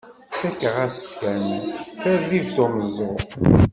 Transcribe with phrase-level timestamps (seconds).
[0.29, 1.43] Ttakeɣ-as kan,
[2.01, 3.19] tarbibt umeẓẓuɣ.